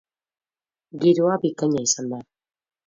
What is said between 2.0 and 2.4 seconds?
da.